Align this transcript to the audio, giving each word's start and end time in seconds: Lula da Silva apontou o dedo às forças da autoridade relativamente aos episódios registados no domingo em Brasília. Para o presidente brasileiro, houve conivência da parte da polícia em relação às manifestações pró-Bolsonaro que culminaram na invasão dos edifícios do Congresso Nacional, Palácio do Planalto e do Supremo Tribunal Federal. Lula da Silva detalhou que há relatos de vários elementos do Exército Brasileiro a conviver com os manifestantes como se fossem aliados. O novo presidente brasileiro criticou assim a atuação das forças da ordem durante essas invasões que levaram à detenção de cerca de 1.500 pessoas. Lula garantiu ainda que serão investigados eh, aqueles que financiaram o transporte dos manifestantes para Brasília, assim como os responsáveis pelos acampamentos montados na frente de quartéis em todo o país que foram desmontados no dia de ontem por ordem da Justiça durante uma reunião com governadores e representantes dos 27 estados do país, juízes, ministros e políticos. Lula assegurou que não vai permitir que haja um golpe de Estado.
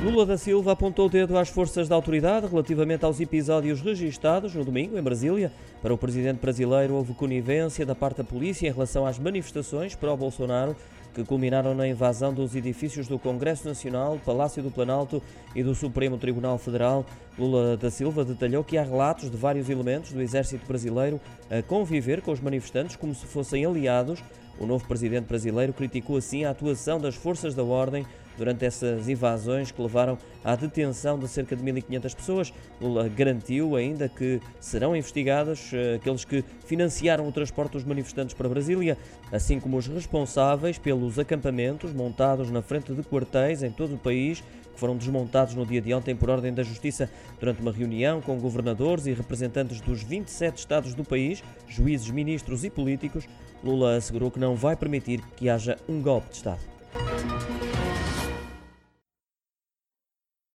Lula 0.00 0.24
da 0.24 0.38
Silva 0.38 0.72
apontou 0.72 1.06
o 1.06 1.08
dedo 1.08 1.36
às 1.36 1.48
forças 1.48 1.88
da 1.88 1.96
autoridade 1.96 2.46
relativamente 2.46 3.04
aos 3.04 3.18
episódios 3.18 3.80
registados 3.80 4.54
no 4.54 4.64
domingo 4.64 4.96
em 4.96 5.02
Brasília. 5.02 5.50
Para 5.82 5.92
o 5.92 5.98
presidente 5.98 6.38
brasileiro, 6.38 6.94
houve 6.94 7.14
conivência 7.14 7.84
da 7.84 7.96
parte 7.96 8.18
da 8.18 8.24
polícia 8.24 8.68
em 8.68 8.72
relação 8.72 9.04
às 9.04 9.18
manifestações 9.18 9.96
pró-Bolsonaro 9.96 10.76
que 11.12 11.24
culminaram 11.24 11.74
na 11.74 11.88
invasão 11.88 12.32
dos 12.32 12.54
edifícios 12.54 13.08
do 13.08 13.18
Congresso 13.18 13.66
Nacional, 13.66 14.20
Palácio 14.24 14.62
do 14.62 14.70
Planalto 14.70 15.20
e 15.52 15.64
do 15.64 15.74
Supremo 15.74 16.16
Tribunal 16.16 16.58
Federal. 16.58 17.04
Lula 17.36 17.76
da 17.76 17.90
Silva 17.90 18.24
detalhou 18.24 18.62
que 18.62 18.78
há 18.78 18.84
relatos 18.84 19.28
de 19.28 19.36
vários 19.36 19.68
elementos 19.68 20.12
do 20.12 20.22
Exército 20.22 20.64
Brasileiro 20.64 21.20
a 21.50 21.60
conviver 21.60 22.22
com 22.22 22.30
os 22.30 22.38
manifestantes 22.38 22.94
como 22.94 23.12
se 23.16 23.26
fossem 23.26 23.66
aliados. 23.66 24.22
O 24.60 24.66
novo 24.66 24.86
presidente 24.86 25.26
brasileiro 25.26 25.72
criticou 25.72 26.18
assim 26.18 26.44
a 26.44 26.50
atuação 26.50 27.00
das 27.00 27.16
forças 27.16 27.52
da 27.52 27.64
ordem 27.64 28.06
durante 28.38 28.64
essas 28.64 29.08
invasões 29.08 29.70
que 29.70 29.82
levaram 29.82 30.16
à 30.42 30.56
detenção 30.56 31.18
de 31.18 31.28
cerca 31.28 31.54
de 31.54 31.62
1.500 31.62 32.14
pessoas. 32.14 32.54
Lula 32.80 33.08
garantiu 33.08 33.76
ainda 33.76 34.08
que 34.08 34.40
serão 34.60 34.96
investigados 34.96 35.72
eh, 35.74 35.96
aqueles 35.96 36.24
que 36.24 36.42
financiaram 36.64 37.28
o 37.28 37.32
transporte 37.32 37.72
dos 37.72 37.84
manifestantes 37.84 38.34
para 38.34 38.48
Brasília, 38.48 38.96
assim 39.32 39.58
como 39.58 39.76
os 39.76 39.88
responsáveis 39.88 40.78
pelos 40.78 41.18
acampamentos 41.18 41.92
montados 41.92 42.50
na 42.50 42.62
frente 42.62 42.94
de 42.94 43.02
quartéis 43.02 43.62
em 43.62 43.70
todo 43.70 43.96
o 43.96 43.98
país 43.98 44.42
que 44.78 44.80
foram 44.80 44.96
desmontados 44.96 45.54
no 45.54 45.66
dia 45.66 45.80
de 45.80 45.92
ontem 45.92 46.14
por 46.14 46.30
ordem 46.30 46.54
da 46.54 46.62
Justiça 46.62 47.10
durante 47.40 47.60
uma 47.60 47.72
reunião 47.72 48.20
com 48.20 48.38
governadores 48.38 49.06
e 49.06 49.12
representantes 49.12 49.80
dos 49.80 50.04
27 50.04 50.56
estados 50.56 50.94
do 50.94 51.02
país, 51.02 51.42
juízes, 51.66 52.08
ministros 52.10 52.62
e 52.62 52.70
políticos. 52.70 53.28
Lula 53.62 53.96
assegurou 53.96 54.30
que 54.30 54.38
não 54.38 54.54
vai 54.54 54.76
permitir 54.76 55.20
que 55.36 55.48
haja 55.48 55.76
um 55.88 56.00
golpe 56.00 56.28
de 56.28 56.36
Estado. 56.36 56.60